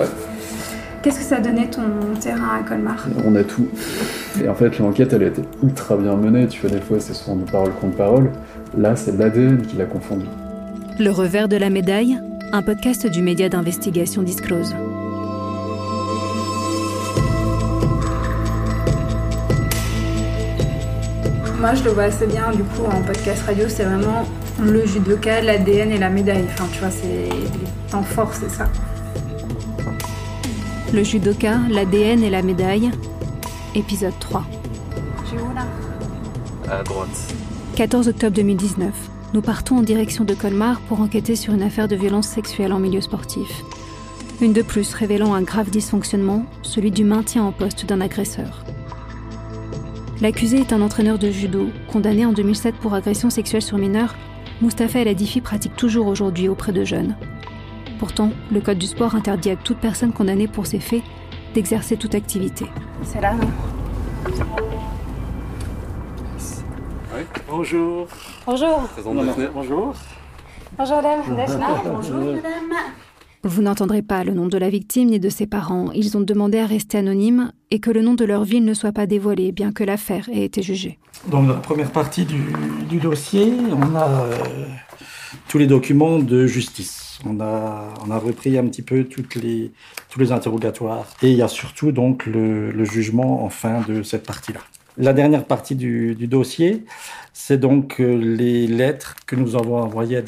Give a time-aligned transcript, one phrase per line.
[0.00, 0.06] Ouais.
[1.02, 1.82] Qu'est-ce que ça a donné ton
[2.18, 3.06] terrain à Colmar?
[3.24, 3.68] On a tout.
[4.42, 6.46] Et en fait, l'enquête, elle a été ultra bien menée.
[6.46, 8.30] Tu vois, des fois, c'est souvent de parole contre parole.
[8.78, 10.24] Là, c'est l'ADN qui l'a confondu.
[10.98, 12.18] Le revers de la médaille,
[12.52, 14.74] un podcast du média d'investigation Disclose.
[21.58, 24.24] Moi, je le vois assez bien, du coup, en podcast radio, c'est vraiment
[24.62, 26.44] le judoka, l'ADN et la médaille.
[26.44, 28.66] Enfin, tu vois, c'est les temps forts, c'est ça.
[30.92, 32.90] Le judoka, l'ADN et la médaille,
[33.76, 34.44] épisode 3.
[35.28, 35.64] Tu es où là?
[36.68, 37.34] À droite.
[37.76, 38.92] 14 octobre 2019,
[39.32, 42.80] nous partons en direction de Colmar pour enquêter sur une affaire de violence sexuelle en
[42.80, 43.62] milieu sportif.
[44.40, 48.64] Une de plus révélant un grave dysfonctionnement, celui du maintien en poste d'un agresseur.
[50.20, 54.16] L'accusé est un entraîneur de judo, condamné en 2007 pour agression sexuelle sur mineurs.
[54.60, 57.14] Mustapha El Adifi pratique toujours aujourd'hui auprès de jeunes.
[58.00, 61.02] Pourtant, le Code du sport interdit à toute personne condamnée pour ces faits
[61.52, 62.64] d'exercer toute activité.
[63.02, 63.46] C'est là, non
[67.46, 68.08] Bonjour.
[68.46, 68.88] Bonjour.
[69.04, 69.94] Bonjour.
[70.78, 71.20] Bonjour, madame.
[71.28, 72.72] Bonjour, madame.
[73.44, 75.92] Vous n'entendrez pas le nom de la victime ni de ses parents.
[75.92, 78.92] Ils ont demandé à rester anonymes et que le nom de leur ville ne soit
[78.92, 80.98] pas dévoilé, bien que l'affaire ait été jugée.
[81.26, 82.44] Dans la première partie du,
[82.88, 84.34] du dossier, on a euh,
[85.48, 86.99] tous les documents de justice.
[87.26, 91.06] On a, repris un petit peu tous les interrogatoires.
[91.22, 94.60] Et il y a surtout donc le, jugement en fin de cette partie-là.
[94.96, 96.84] La dernière partie du, dossier,
[97.32, 100.20] c'est donc euh, les lettres que nous avons envoyées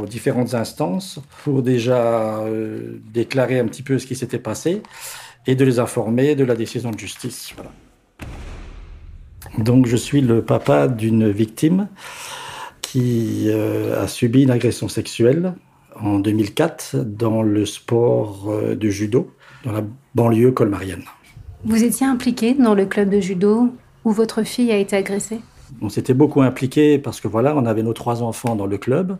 [0.00, 4.82] aux différentes instances pour déjà euh, déclarer un petit peu ce qui s'était passé
[5.46, 7.52] et de les informer de la décision de justice.
[7.56, 7.70] Voilà.
[9.58, 11.88] Donc je suis le papa d'une victime
[12.82, 15.54] qui euh, a subi une agression sexuelle
[16.02, 19.30] en 2004 dans le sport euh, de judo
[19.64, 19.82] dans la
[20.14, 21.02] banlieue colmarienne.
[21.64, 23.68] Vous étiez impliqué dans le club de judo
[24.04, 25.40] où votre fille a été agressée?
[25.82, 29.18] On s'était beaucoup impliqué parce que voilà, on avait nos trois enfants dans le club.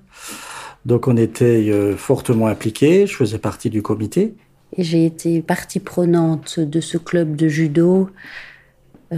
[0.87, 4.35] Donc on était euh, fortement impliqués, je faisais partie du comité.
[4.77, 8.09] Et j'ai été partie prenante de ce club de judo
[9.13, 9.17] euh,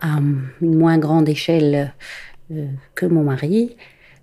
[0.00, 0.18] à
[0.60, 1.94] une moins grande échelle
[2.52, 3.76] euh, que mon mari,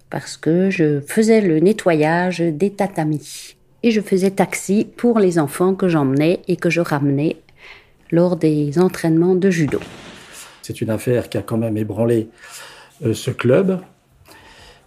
[0.09, 3.55] parce que je faisais le nettoyage des tatamis.
[3.83, 7.37] Et je faisais taxi pour les enfants que j'emmenais et que je ramenais
[8.11, 9.79] lors des entraînements de judo.
[10.61, 12.27] C'est une affaire qui a quand même ébranlé
[13.05, 13.79] euh, ce club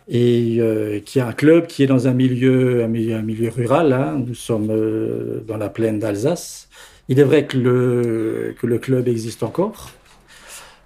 [0.09, 3.93] et euh, qui est un club qui est dans un milieu, un milieu, rural.
[3.93, 4.23] hein.
[4.27, 6.69] Nous sommes euh, dans la plaine d'Alsace.
[7.09, 9.91] Il est vrai que le, que le club existe encore.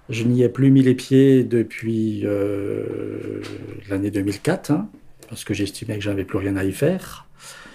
[0.09, 3.41] Je n'y ai plus mis les pieds depuis euh,
[3.89, 4.87] l'année 2004, hein,
[5.29, 7.27] parce que j'estimais que j'avais plus rien à y faire.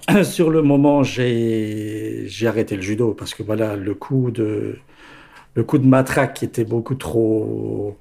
[0.25, 4.77] Sur le moment, j'ai arrêté le judo parce que voilà, le coup de,
[5.55, 7.99] le coup de matraque était beaucoup trop,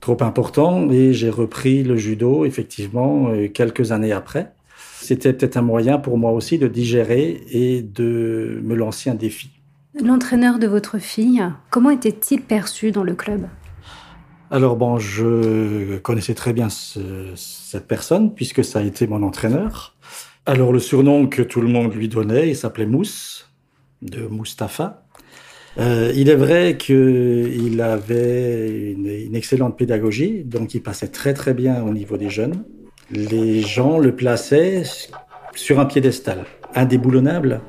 [0.00, 4.52] trop important et j'ai repris le judo effectivement euh, quelques années après.
[5.00, 9.50] C'était peut-être un moyen pour moi aussi de digérer et de me lancer un défi.
[10.02, 13.46] L'entraîneur de votre fille, comment était-il perçu dans le club?
[14.50, 19.96] Alors bon, je connaissais très bien ce- cette personne puisque ça a été mon entraîneur.
[20.44, 23.50] Alors le surnom que tout le monde lui donnait, il s'appelait Mousse,
[24.02, 25.02] de Mustapha.
[25.78, 31.54] Euh, il est vrai qu'il avait une, une excellente pédagogie, donc il passait très très
[31.54, 32.64] bien au niveau des jeunes.
[33.10, 34.84] Les gens le plaçaient
[35.54, 37.60] sur un piédestal, indéboulonnable.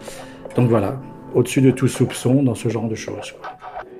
[0.55, 1.01] Donc voilà,
[1.33, 3.33] au-dessus de tout soupçon dans ce genre de choses.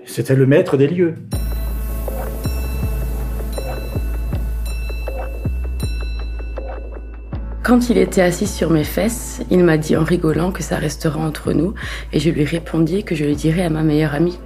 [0.06, 1.16] C'était le maître des lieux.
[7.68, 11.20] Quand il était assis sur mes fesses, il m'a dit en rigolant que ça restera
[11.20, 11.74] entre nous
[12.14, 14.40] et je lui répondis que je le dirais à ma meilleure amie.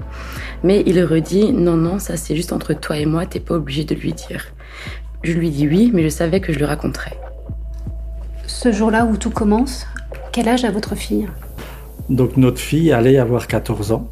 [0.64, 3.84] Mais il redit non, non, ça c'est juste entre toi et moi, t'es pas obligé
[3.84, 4.48] de lui dire.
[5.22, 7.16] Je lui dis oui, mais je savais que je le raconterais.
[8.48, 9.86] Ce jour-là où tout commence,
[10.32, 11.28] quel âge a votre fille?
[12.12, 14.10] Donc notre fille allait avoir 14 ans.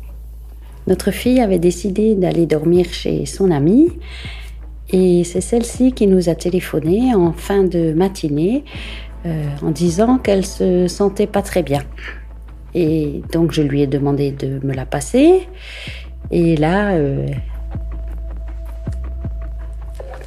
[0.87, 3.89] Notre fille avait décidé d'aller dormir chez son amie
[4.89, 8.63] et c'est celle-ci qui nous a téléphoné en fin de matinée
[9.25, 11.81] euh, en disant qu'elle se sentait pas très bien.
[12.73, 15.49] Et donc je lui ai demandé de me la passer
[16.31, 17.27] et là euh,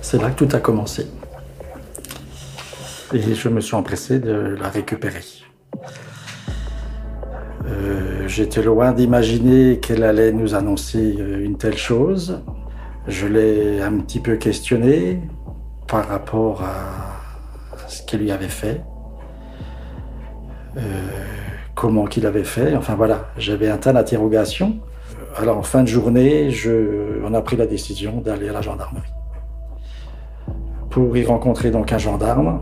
[0.03, 1.07] C'est là que tout a commencé.
[3.15, 5.23] Et je me suis empressé de la récupérer.
[7.67, 12.43] Euh, J'étais loin d'imaginer qu'elle allait nous annoncer euh, une telle chose.
[13.07, 15.21] Je l'ai un petit peu questionné
[15.87, 18.81] par rapport à ce qu'elle lui avait fait.
[20.77, 20.81] Euh,
[21.75, 22.75] comment qu'il avait fait.
[22.77, 24.79] Enfin voilà, j'avais un tas d'interrogations.
[25.37, 26.51] Alors en fin de journée,
[27.25, 29.03] on a pris la décision d'aller à la gendarmerie
[30.91, 32.61] pour y rencontrer donc un gendarme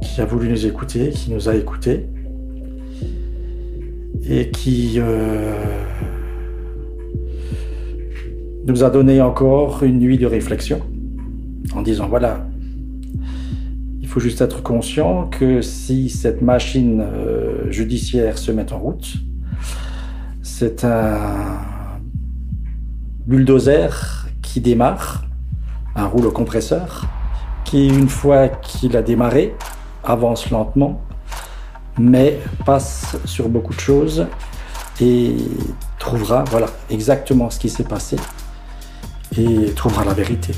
[0.00, 2.08] qui a voulu nous écouter, qui nous a écoutés
[4.28, 5.52] et qui euh,
[8.66, 10.80] nous a donné encore une nuit de réflexion
[11.74, 12.46] en disant voilà,
[14.00, 19.14] il faut juste être conscient que si cette machine euh, judiciaire se met en route,
[20.42, 21.18] c'est un
[23.26, 25.24] bulldozer qui démarre,
[25.94, 27.06] un rouleau compresseur,
[27.64, 29.54] qui une fois qu'il a démarré,
[30.04, 31.02] avance lentement,
[31.98, 34.26] mais passe sur beaucoup de choses
[35.00, 35.36] et
[35.98, 38.16] trouvera voilà exactement ce qui s'est passé
[39.36, 40.54] et trouvera la vérité.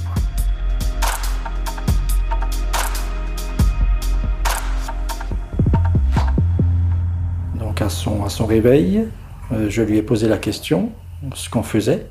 [7.55, 9.07] Donc à son, à son réveil,
[9.53, 10.93] euh, je lui ai posé la question,
[11.35, 12.07] ce qu'on faisait.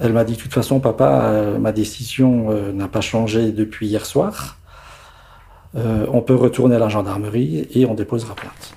[0.00, 3.88] Elle m'a dit, de toute façon, papa, euh, ma décision euh, n'a pas changé depuis
[3.88, 4.58] hier soir.
[5.74, 8.74] On peut retourner à la gendarmerie et on déposera plainte.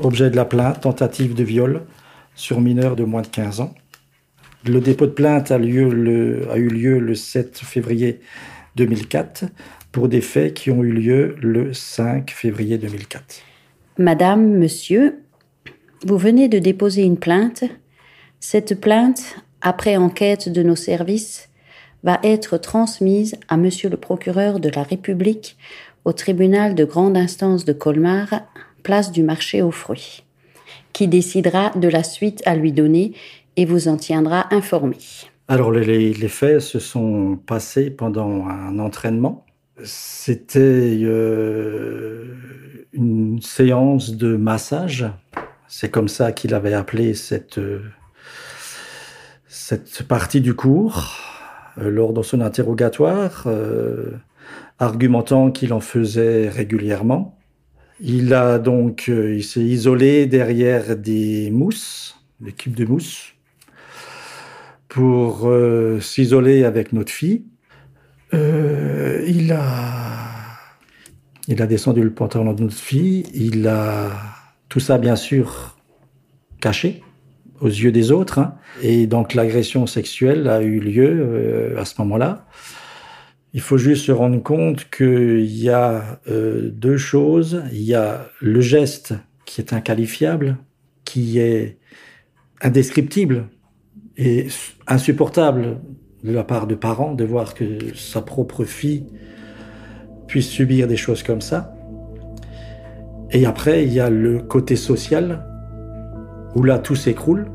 [0.00, 1.82] Objet de la plainte, tentative de viol
[2.34, 3.74] sur mineur de moins de 15 ans.
[4.66, 8.20] Le dépôt de plainte a, a eu lieu le 7 février
[8.76, 9.44] 2004
[9.92, 13.42] pour des faits qui ont eu lieu le 5 février 2004.
[13.98, 15.20] Madame, monsieur,
[16.04, 17.62] vous venez de déposer une plainte.
[18.40, 21.48] Cette plainte, après enquête de nos services,
[22.04, 25.56] va être transmise à monsieur le procureur de la République
[26.04, 28.28] au tribunal de grande instance de Colmar,
[28.82, 30.22] place du marché aux fruits,
[30.92, 33.14] qui décidera de la suite à lui donner
[33.56, 34.98] et vous en tiendra informé.
[35.48, 39.44] Alors les, faits se sont passés pendant un entraînement.
[39.82, 42.34] C'était euh,
[42.92, 45.06] une séance de massage.
[45.68, 47.60] C'est comme ça qu'il avait appelé cette,
[49.46, 51.33] cette partie du cours euh,
[51.76, 54.12] lors de son interrogatoire, euh,
[54.78, 57.38] argumentant qu'il en faisait régulièrement.
[58.00, 63.34] Il a donc, il s'est isolé derrière des mousses, des cubes de mousse,
[64.88, 67.44] pour euh, s'isoler avec notre fille.
[68.32, 69.72] Euh, il a,
[71.48, 73.24] il a descendu le pantalon de notre fille.
[73.34, 74.10] Il a
[74.68, 75.76] tout ça bien sûr
[76.60, 77.02] caché
[77.60, 78.38] aux yeux des autres.
[78.38, 78.54] Hein.
[78.82, 82.46] Et donc l'agression sexuelle a eu lieu euh, à ce moment-là.
[83.52, 87.62] Il faut juste se rendre compte qu'il y a deux choses.
[87.70, 89.14] Il y a le geste
[89.44, 90.56] qui est inqualifiable,
[91.04, 91.78] qui est
[92.60, 93.44] indescriptible
[94.16, 94.48] et
[94.88, 95.78] insupportable
[96.24, 99.06] de la part de parents de voir que sa propre fille
[100.26, 101.74] puisse subir des choses comme ça.
[103.30, 105.44] Et après, il y a le côté social,
[106.54, 107.46] où là, tout s'écroule,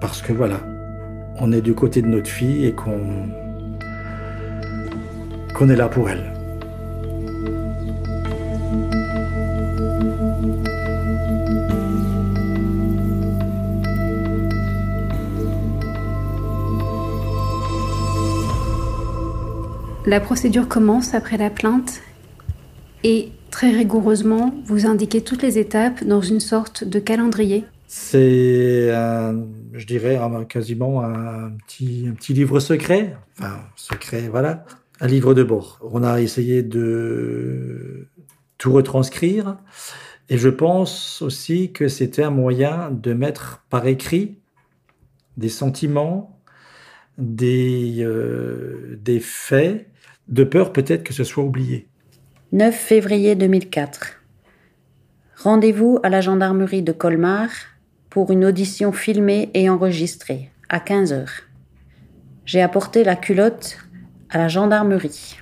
[0.00, 0.60] parce que voilà,
[1.38, 3.28] on est du côté de notre fille et qu'on
[5.54, 6.32] qu'on est là pour elle.
[20.06, 22.00] La procédure commence après la plainte
[23.04, 27.64] et très rigoureusement, vous indiquez toutes les étapes dans une sorte de calendrier.
[27.92, 28.86] C'est,
[29.72, 30.16] je dirais,
[30.48, 33.16] quasiment un petit, un petit livre secret.
[33.36, 34.64] Enfin, secret, voilà.
[35.00, 35.80] Un livre de bord.
[35.82, 38.06] On a essayé de
[38.58, 39.56] tout retranscrire.
[40.28, 44.38] Et je pense aussi que c'était un moyen de mettre par écrit
[45.36, 46.40] des sentiments,
[47.18, 49.88] des, euh, des faits
[50.28, 51.88] de peur peut-être que ce soit oublié.
[52.52, 54.22] 9 février 2004.
[55.38, 57.48] Rendez-vous à la gendarmerie de Colmar
[58.10, 61.42] pour une audition filmée et enregistrée à 15 heures.
[62.44, 63.78] J'ai apporté la culotte
[64.28, 65.38] à la gendarmerie.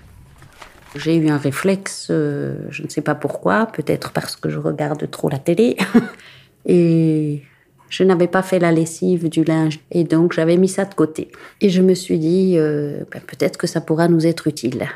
[0.95, 5.11] J'ai eu un réflexe, euh, je ne sais pas pourquoi, peut-être parce que je regarde
[5.11, 5.77] trop la télé.
[6.67, 7.43] et
[7.89, 11.31] je n'avais pas fait la lessive du linge et donc j'avais mis ça de côté.
[11.61, 14.87] Et je me suis dit, euh, ben, peut-être que ça pourra nous être utile.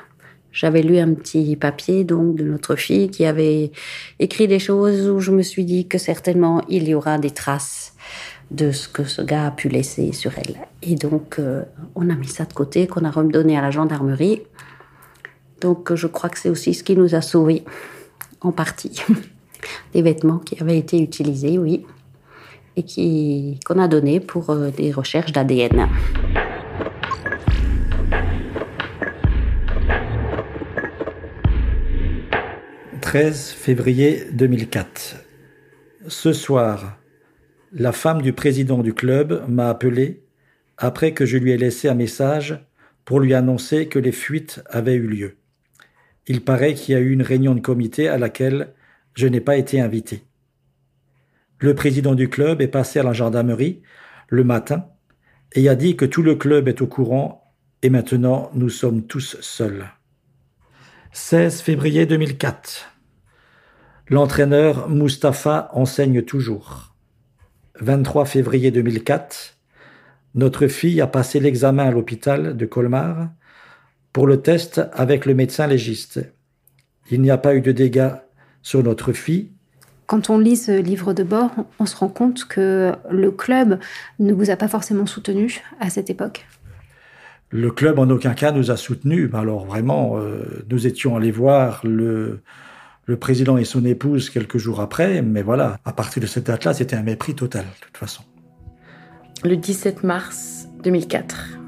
[0.53, 3.73] J'avais lu un petit papier donc de notre fille qui avait
[4.19, 7.95] écrit des choses où je me suis dit que certainement il y aura des traces
[8.51, 10.57] de ce que ce gars a pu laisser sur elle.
[10.83, 11.63] Et donc euh,
[11.95, 14.43] on a mis ça de côté, qu'on a redonné à la gendarmerie.
[15.61, 17.65] Donc je crois que c'est aussi ce qui nous a sauvés
[18.41, 19.03] en partie.
[19.95, 21.87] des vêtements qui avaient été utilisés, oui
[22.77, 25.89] et qu'on a donné pour euh, des recherches d'ADN.
[33.13, 35.17] 13 février 2004.
[36.09, 36.97] Ce soir,
[37.71, 40.25] la femme du président du club m'a appelé
[40.79, 42.59] après que je lui ai laissé un message
[43.05, 45.37] pour lui annoncer que les fuites avaient eu lieu.
[46.27, 48.73] Il paraît qu'il y a eu une réunion de comité à laquelle
[49.13, 50.25] je n'ai pas été invité.
[51.59, 53.83] Le président du club est passé à la gendarmerie
[54.29, 54.87] le matin
[55.53, 57.53] et a dit que tout le club est au courant
[57.83, 59.91] et maintenant nous sommes tous seuls.
[61.13, 62.92] 16 février 2004.
[64.13, 66.93] L'entraîneur Mustapha enseigne toujours.
[67.81, 69.57] 23 février 2004.
[70.35, 73.31] Notre fille a passé l'examen à l'hôpital de Colmar
[74.13, 76.31] pour le test avec le médecin légiste.
[77.11, 78.11] Il n'y a pas eu de dégâts
[78.61, 79.51] sur notre fille.
[80.05, 83.79] Quand on lit ce livre de bord, on se rend compte que le club
[84.19, 86.47] ne vous a pas forcément soutenu à cette époque.
[87.49, 89.31] Le club en aucun cas nous a soutenus.
[89.33, 92.43] Alors vraiment, euh, nous étions allés voir le,
[93.05, 96.73] le président et son épouse quelques jours après, mais voilà, à partir de cette date-là,
[96.75, 98.23] c'était un mépris total, de toute façon.
[99.45, 101.59] Le 17 mars 2004.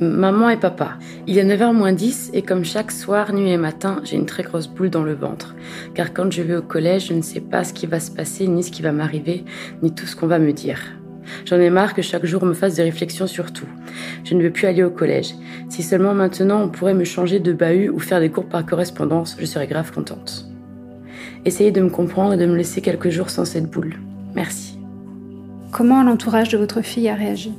[0.00, 0.98] Maman et papa.
[1.26, 4.42] Il est 9h moins 10 et comme chaque soir, nuit et matin, j'ai une très
[4.42, 5.54] grosse boule dans le ventre.
[5.94, 8.48] Car quand je vais au collège, je ne sais pas ce qui va se passer,
[8.48, 9.44] ni ce qui va m'arriver,
[9.82, 10.80] ni tout ce qu'on va me dire.
[11.44, 13.68] J'en ai marre que chaque jour me fasse des réflexions sur tout.
[14.24, 15.34] Je ne veux plus aller au collège.
[15.68, 19.36] Si seulement maintenant on pourrait me changer de bahut ou faire des cours par correspondance,
[19.38, 20.46] je serais grave contente.
[21.44, 23.94] Essayez de me comprendre et de me laisser quelques jours sans cette boule.
[24.34, 24.78] Merci.
[25.72, 27.52] Comment l'entourage de votre fille a réagi?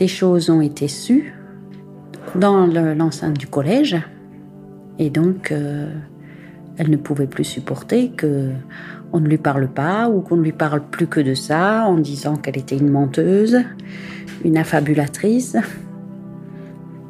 [0.00, 1.34] Les choses ont été sues
[2.34, 3.96] dans l'enceinte du collège
[4.98, 5.88] et donc euh,
[6.76, 8.50] elle ne pouvait plus supporter que
[9.12, 11.96] on ne lui parle pas ou qu'on ne lui parle plus que de ça en
[11.98, 13.58] disant qu'elle était une menteuse,
[14.44, 15.56] une affabulatrice.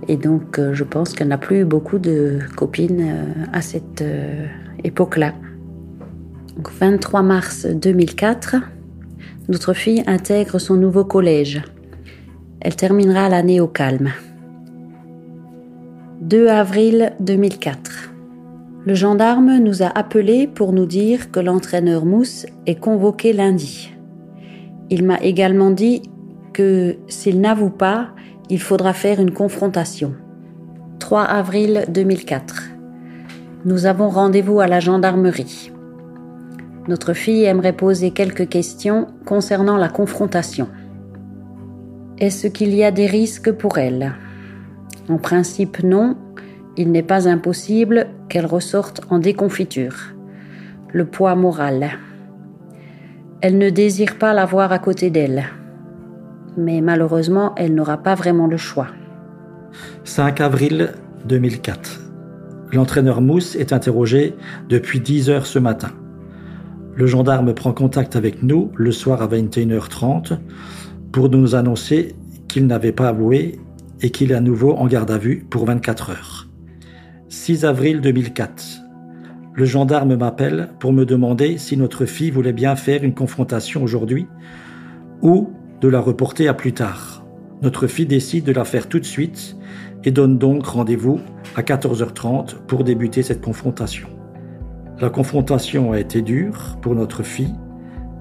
[0.07, 4.05] Et donc euh, je pense qu'elle n'a plus beaucoup de copines euh, à cette
[4.83, 5.33] époque-là.
[6.57, 8.57] 23 mars 2004,
[9.49, 11.63] notre fille intègre son nouveau collège.
[12.61, 14.11] Elle terminera l'année au calme.
[16.23, 18.14] 2 avril 2004.
[18.87, 23.95] Le gendarme nous a appelés pour nous dire que l'entraîneur Mousse est convoqué lundi.
[24.91, 26.03] Il m'a également dit
[26.53, 28.11] que s'il n'avoue pas,
[28.51, 30.15] il faudra faire une confrontation.
[30.99, 32.65] 3 avril 2004.
[33.65, 35.73] Nous avons rendez-vous à la gendarmerie.
[36.87, 40.69] Notre fille aimerait poser quelques questions concernant la confrontation.
[42.19, 44.13] Est-ce qu'il y a des risques pour elle?
[45.09, 46.19] En principe, non.
[46.77, 49.95] Il n'est pas impossible qu'elle ressorte en déconfiture.
[50.93, 51.91] Le poids moral.
[53.41, 55.45] Elle ne désire pas la voir à côté d'elle.
[56.57, 58.89] Mais malheureusement, elle n'aura pas vraiment le choix.
[60.05, 60.93] 5 avril
[61.27, 62.01] 2004.
[62.73, 64.35] L'entraîneur Mousse est interrogé
[64.69, 65.91] depuis 10 heures ce matin.
[66.97, 70.39] Le gendarme prend contact avec nous le soir à 21h30
[71.13, 72.15] pour nous annoncer
[72.49, 73.61] qu'il n'avait pas avoué
[74.01, 76.49] et qu'il est à nouveau en garde à vue pour 24 heures.
[77.35, 78.85] 6 avril 2004.
[79.55, 84.29] Le gendarme m'appelle pour me demander si notre fille voulait bien faire une confrontation aujourd'hui
[85.21, 85.51] ou
[85.81, 87.27] de la reporter à plus tard.
[87.61, 89.57] Notre fille décide de la faire tout de suite
[90.05, 91.21] et donne donc rendez-vous
[91.57, 94.09] à 14h30 pour débuter cette confrontation.
[95.01, 97.55] La confrontation a été dure pour notre fille.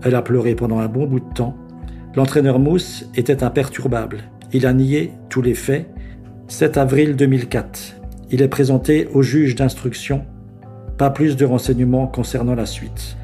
[0.02, 1.56] Elle a pleuré pendant un bon bout de temps
[2.16, 4.24] L'entraîneur Mousse était imperturbable.
[4.52, 5.88] Il a nié tous les faits.
[6.48, 8.03] 7 avril 2004.
[8.34, 10.26] Il est présenté au juge d'instruction.
[10.98, 13.16] Pas plus de renseignements concernant la suite.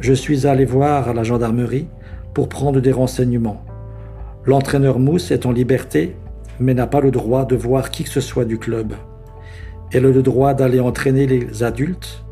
[0.00, 1.86] Je suis allé voir la gendarmerie
[2.34, 3.62] pour prendre des renseignements.
[4.44, 6.16] L'entraîneur Mousse est en liberté,
[6.58, 8.94] mais n'a pas le droit de voir qui que ce soit du club.
[9.92, 12.24] Elle a le droit d'aller entraîner les adultes,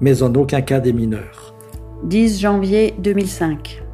[0.00, 1.54] mais en aucun cas des mineurs.
[2.02, 3.84] 10 janvier 2005.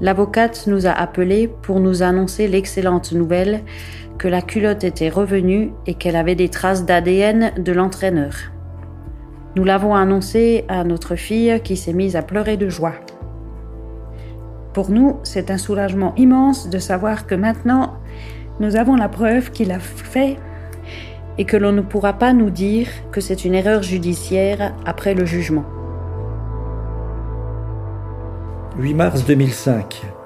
[0.00, 3.64] L'avocate nous a appelés pour nous annoncer l'excellente nouvelle
[4.18, 8.34] que la culotte était revenue et qu'elle avait des traces d'ADN de l'entraîneur.
[9.56, 12.94] Nous l'avons annoncé à notre fille qui s'est mise à pleurer de joie.
[14.74, 17.94] Pour nous, c'est un soulagement immense de savoir que maintenant,
[18.60, 20.36] nous avons la preuve qu'il a fait
[21.38, 25.24] et que l'on ne pourra pas nous dire que c'est une erreur judiciaire après le
[25.24, 25.64] jugement.
[28.78, 30.17] 8 mars 2005.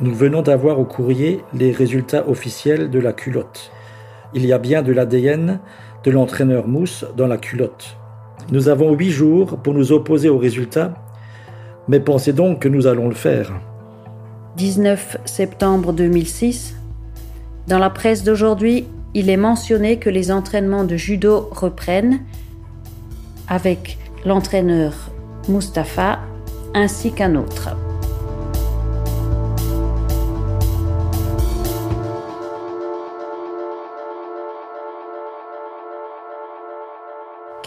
[0.00, 3.72] Nous venons d'avoir au courrier les résultats officiels de la culotte.
[4.32, 5.58] Il y a bien de l'ADN
[6.04, 7.96] de l'entraîneur Mousse dans la culotte.
[8.52, 10.94] Nous avons huit jours pour nous opposer aux résultats,
[11.88, 13.52] mais pensez donc que nous allons le faire.
[14.56, 16.76] 19 septembre 2006.
[17.66, 22.20] Dans la presse d'aujourd'hui, il est mentionné que les entraînements de judo reprennent.
[23.50, 24.92] avec l'entraîneur
[25.48, 26.18] Mustapha
[26.74, 27.87] ainsi qu'un autre.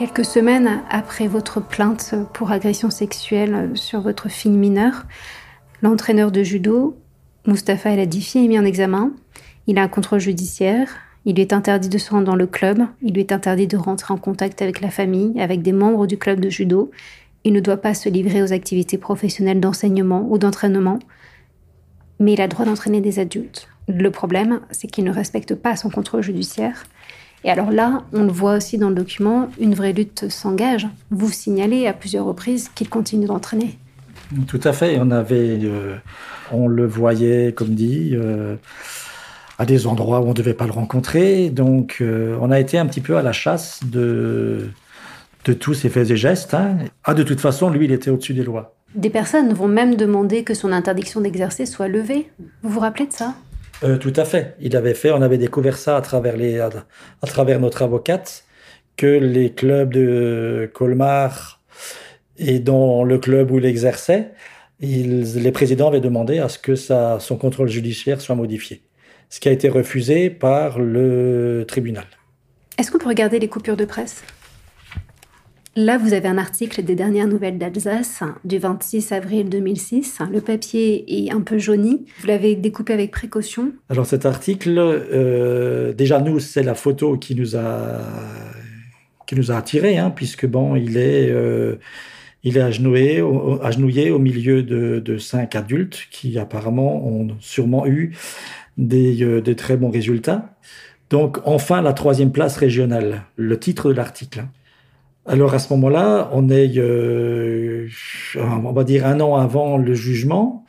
[0.02, 5.04] Quelques semaines après votre plainte pour agression sexuelle sur votre fille mineure,
[5.84, 6.98] l'entraîneur de judo,
[7.46, 9.12] Mustapha El Adifi, est mis en examen.
[9.68, 10.90] Il a un contrôle judiciaire.
[11.26, 12.80] Il lui est interdit de se rendre dans le club.
[13.04, 16.18] Il lui est interdit de rentrer en contact avec la famille, avec des membres du
[16.18, 16.90] club de judo.
[17.44, 20.98] Il ne doit pas se livrer aux activités professionnelles d'enseignement ou d'entraînement.
[22.18, 23.68] Mais il a droit d'entraîner des adultes.
[23.88, 26.86] Le problème, c'est qu'il ne respecte pas son contrôle judiciaire.
[27.44, 30.88] Et alors là, on le voit aussi dans le document, une vraie lutte s'engage.
[31.10, 33.78] Vous signalez à plusieurs reprises qu'il continue d'entraîner.
[34.48, 34.98] Tout à fait.
[35.00, 35.98] On avait, euh,
[36.52, 38.56] on le voyait, comme dit, euh,
[39.58, 41.50] à des endroits où on ne devait pas le rencontrer.
[41.50, 44.70] Donc, euh, on a été un petit peu à la chasse de
[45.46, 46.54] de tous ses faits et gestes.
[46.54, 46.78] Hein.
[47.04, 48.76] Ah, de toute façon, lui, il était au-dessus des lois.
[48.96, 52.30] Des personnes vont même demander que son interdiction d'exercer soit levée.
[52.62, 53.34] Vous vous rappelez de ça?
[53.84, 54.56] Euh, tout à fait.
[54.60, 56.70] Il avait fait, on avait découvert ça à travers, les, à,
[57.28, 58.46] travers notre avocate,
[58.98, 61.62] que les clubs de Colmar
[62.38, 64.32] et dans le club où il exerçait,
[64.80, 68.82] les présidents avaient demandé à ce que son contrôle judiciaire soit modifié,
[69.30, 72.06] ce qui a été refusé par le tribunal.
[72.78, 74.24] Est-ce qu'on peut regarder les coupures de presse?
[75.78, 80.20] Là, vous avez un article des dernières nouvelles d'Alsace du 26 avril 2006.
[80.30, 82.06] Le papier est un peu jauni.
[82.20, 83.72] Vous l'avez découpé avec précaution?
[83.90, 88.02] Alors cet article, euh, déjà nous, c'est la photo qui nous a
[89.28, 91.78] qui nous a attirés, hein, puisque bon, il est euh,
[92.44, 93.24] il est agenouillé,
[93.64, 98.14] agenouillé au milieu de, cinq adultes qui apparemment ont sûrement eu
[98.78, 100.54] euh, des très bons résultats.
[101.10, 104.44] Donc enfin la troisième place régionale, le titre de l'article.
[105.28, 107.88] Alors à ce moment-là, on est, euh,
[108.36, 110.66] on va dire un an avant le jugement.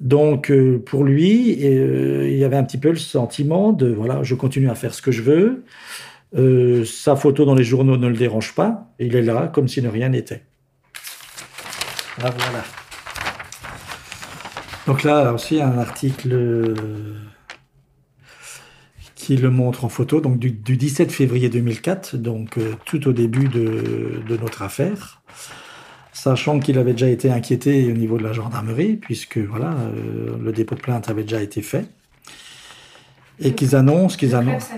[0.00, 4.22] Donc euh, pour lui, euh, il y avait un petit peu le sentiment de voilà,
[4.22, 5.64] je continue à faire ce que je veux.
[6.84, 8.92] sa photo dans les journaux ne le dérange pas.
[8.98, 10.42] Il est là comme si de rien n'était.
[12.22, 12.64] Ah, voilà.
[14.86, 16.74] Donc là aussi un article
[19.30, 23.46] qui le montre en photo, donc du, 17 février 2004, donc euh, tout au début
[23.46, 25.22] de, notre affaire,
[26.12, 30.50] sachant qu'il avait déjà été inquiété au niveau de la gendarmerie, puisque voilà, euh, le
[30.50, 31.86] dépôt de plainte avait déjà été fait,
[33.38, 34.74] et qu'ils annoncent qu'ils annoncent.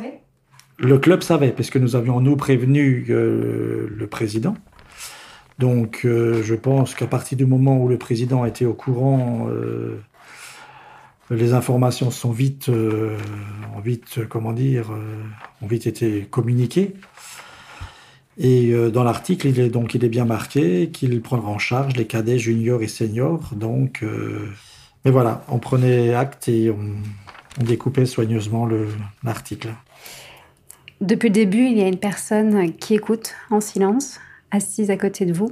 [0.76, 4.54] Le club savait, parce que nous avions nous prévenu euh, le président.
[5.58, 9.48] Donc, je pense qu'à partir du moment où le président était au courant
[11.30, 13.16] les informations sont vite, euh,
[13.76, 15.22] ont vite, comment dire, euh,
[15.62, 16.94] ont vite été communiquées.
[18.38, 21.96] Et euh, dans l'article, il est donc il est bien marqué qu'il prendra en charge
[21.96, 23.50] les cadets juniors et seniors.
[23.54, 24.04] Donc,
[25.04, 26.94] mais voilà, on prenait acte et on,
[27.60, 28.68] on découpait soigneusement
[29.22, 29.68] l'article.
[31.00, 35.26] Depuis le début, il y a une personne qui écoute en silence, assise à côté
[35.26, 35.50] de vous.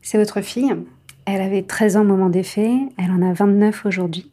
[0.00, 0.72] C'est votre fille.
[1.24, 2.70] Elle avait 13 ans au moment des faits.
[2.96, 4.30] Elle en a 29 aujourd'hui.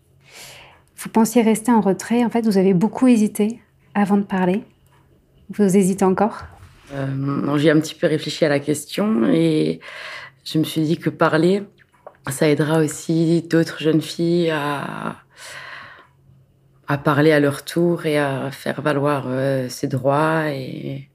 [1.03, 2.23] Vous pensiez rester en retrait.
[2.23, 3.59] En fait, vous avez beaucoup hésité
[3.93, 4.63] avant de parler.
[5.49, 6.43] Vous hésitez encore?
[6.93, 9.81] Euh, J'ai un petit peu réfléchi à la question et
[10.45, 11.63] je me suis dit que parler,
[12.29, 15.17] ça aidera aussi d'autres jeunes filles à,
[16.87, 21.09] à parler à leur tour et à faire valoir euh, ses droits et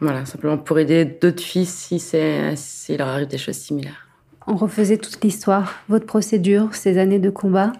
[0.00, 4.06] voilà, simplement pour aider d'autres filles si s'il leur arrive des choses similaires.
[4.46, 7.72] On refaisait toute l'histoire, votre procédure, ces années de combat.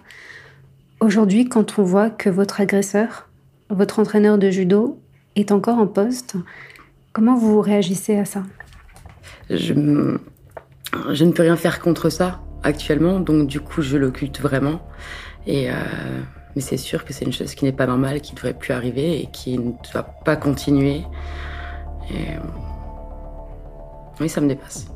[1.03, 3.27] Aujourd'hui, quand on voit que votre agresseur,
[3.69, 5.01] votre entraîneur de judo,
[5.35, 6.37] est encore en poste,
[7.11, 8.43] comment vous réagissez à ça?
[9.49, 14.79] Je, ne peux rien faire contre ça actuellement, donc du coup, je l'occulte vraiment.
[15.45, 15.73] Et euh,
[16.55, 18.71] mais c'est sûr que c'est une chose qui n'est pas normale, qui ne devrait plus
[18.71, 21.01] arriver et qui ne doit pas continuer.
[22.11, 22.37] Et,
[24.21, 24.87] oui, ça me dépasse.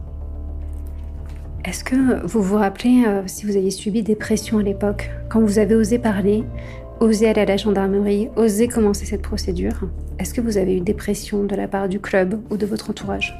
[1.68, 5.42] Est-ce que vous vous rappelez euh, si vous aviez subi des pressions à l'époque, quand
[5.42, 6.46] vous avez osé parler,
[7.02, 9.74] osé aller à la gendarmerie, osé commencer cette procédure
[10.18, 12.90] Est-ce que vous avez eu des pressions de la part du club ou de votre
[12.90, 13.38] entourage?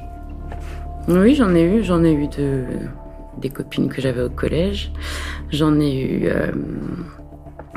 [1.08, 1.82] Oui, j'en ai eu.
[1.82, 2.64] J'en ai eu de,
[3.38, 4.92] des copines que j'avais au collège.
[5.50, 6.52] J'en ai eu euh,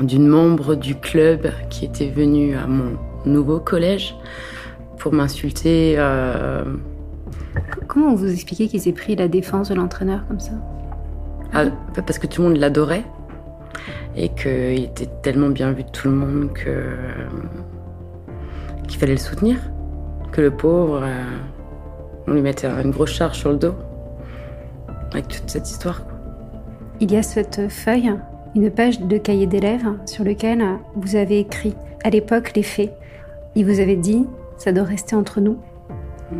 [0.02, 4.14] d'une membre du club qui était venue à mon nouveau collège
[4.98, 5.94] pour m'insulter.
[5.96, 6.64] Euh,
[7.86, 10.52] Comment vous expliquez qu'il s'est pris la défense de l'entraîneur comme ça
[11.52, 13.04] ah, Parce que tout le monde l'adorait
[14.16, 16.94] et qu'il était tellement bien vu de tout le monde que
[18.88, 19.56] qu'il fallait le soutenir,
[20.32, 21.22] que le pauvre, euh,
[22.26, 23.74] On lui mettait une grosse charge sur le dos.
[25.12, 26.02] Avec toute cette histoire.
[27.00, 28.12] Il y a cette feuille,
[28.54, 32.92] une page de cahier d'élèves sur lequel vous avez écrit à l'époque les faits.
[33.54, 35.58] Il vous avait dit, ça doit rester entre nous.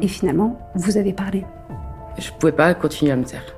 [0.00, 1.44] Et finalement, vous avez parlé.
[2.18, 3.54] Je pouvais pas continuer à me taire.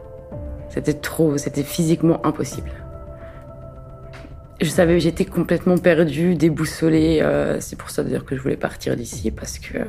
[0.68, 2.70] C'était trop, c'était physiquement impossible.
[4.60, 7.20] Je savais j'étais complètement perdue, déboussolée.
[7.22, 9.84] Euh, c'est pour ça d'ailleurs que je voulais partir d'ici parce que euh,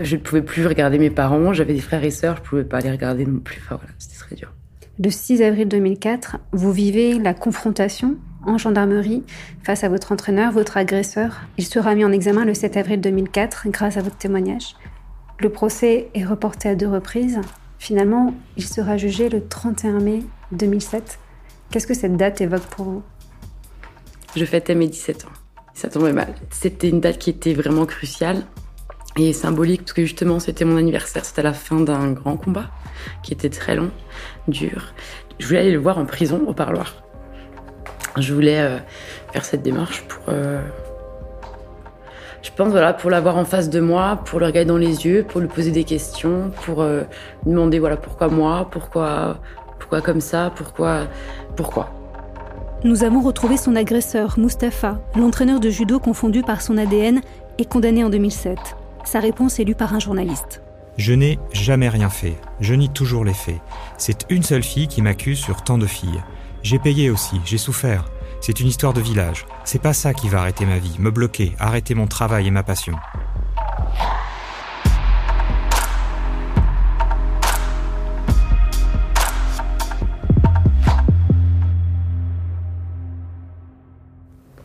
[0.00, 1.52] je ne pouvais plus regarder mes parents.
[1.52, 3.60] J'avais des frères et sœurs, je ne pouvais pas les regarder non plus.
[3.64, 4.52] Enfin voilà, c'était très dur.
[5.02, 9.22] Le 6 avril 2004, vous vivez la confrontation en gendarmerie
[9.62, 11.42] face à votre entraîneur, votre agresseur.
[11.58, 14.74] Il sera mis en examen le 7 avril 2004 grâce à votre témoignage.
[15.40, 17.40] Le procès est reporté à deux reprises.
[17.78, 21.18] Finalement, il sera jugé le 31 mai 2007.
[21.70, 23.02] Qu'est-ce que cette date évoque pour vous?
[24.36, 25.32] Je fêtais mes 17 ans.
[25.74, 26.34] Ça tombait mal.
[26.50, 28.44] C'était une date qui était vraiment cruciale
[29.16, 32.70] et symbolique parce que justement c'était mon anniversaire, c'était la fin d'un grand combat
[33.22, 33.90] qui était très long,
[34.48, 34.94] dur.
[35.38, 37.04] Je voulais aller le voir en prison au parloir.
[38.18, 38.78] Je voulais euh,
[39.32, 40.60] faire cette démarche pour, euh,
[42.42, 45.24] je pense voilà, pour l'avoir en face de moi, pour le regarder dans les yeux,
[45.26, 47.02] pour lui poser des questions, pour euh,
[47.44, 49.38] lui demander voilà pourquoi moi, pourquoi,
[49.78, 51.08] pourquoi comme ça, pourquoi,
[51.56, 51.90] pourquoi.
[52.84, 57.22] Nous avons retrouvé son agresseur, Mustapha, l'entraîneur de judo confondu par son ADN
[57.58, 58.58] et condamné en 2007.
[59.04, 60.60] Sa réponse est lue par un journaliste.
[60.98, 62.34] Je n'ai jamais rien fait.
[62.60, 63.58] Je nie toujours les faits.
[63.96, 66.22] C'est une seule fille qui m'accuse sur tant de filles.
[66.64, 68.06] J'ai payé aussi, j'ai souffert.
[68.40, 69.44] C'est une histoire de village.
[69.66, 72.62] C'est pas ça qui va arrêter ma vie, me bloquer, arrêter mon travail et ma
[72.62, 72.94] passion.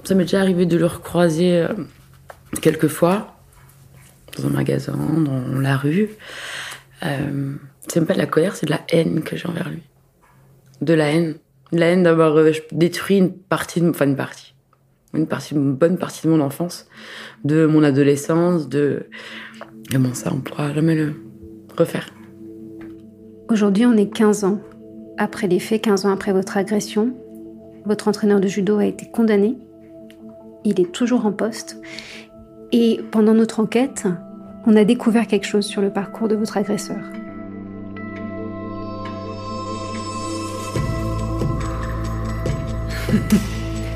[0.05, 1.73] Ça m'est déjà arrivé de le recroiser euh,
[2.61, 3.35] quelques fois
[4.37, 6.11] dans un magasin, dans la rue.
[7.03, 7.55] Euh,
[7.89, 9.83] c'est même pas de la colère, c'est de la haine que j'ai envers lui.
[10.79, 11.35] De la haine.
[11.71, 14.55] La haine d'avoir euh, détruit une partie, enfin une partie,
[15.13, 16.87] une partie, une bonne partie de mon enfance,
[17.43, 19.07] de mon adolescence, de.
[19.93, 21.13] Et bon, ça, on pourra jamais le
[21.77, 22.07] refaire.
[23.49, 24.59] Aujourd'hui, on est 15 ans
[25.17, 27.13] après les faits, 15 ans après votre agression.
[27.85, 29.57] Votre entraîneur de judo a été condamné.
[30.63, 31.81] Il est toujours en poste.
[32.71, 34.05] Et pendant notre enquête,
[34.65, 36.99] on a découvert quelque chose sur le parcours de votre agresseur.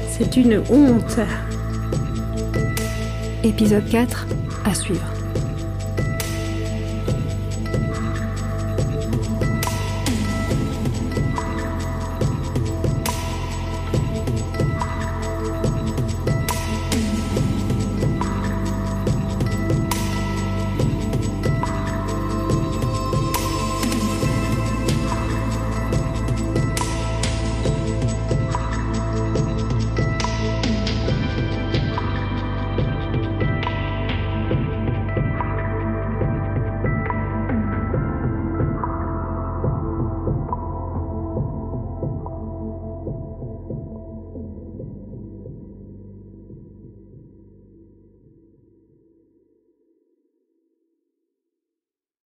[0.10, 1.19] C'est une honte.
[3.43, 4.28] Épisode 4
[4.65, 5.23] à suivre.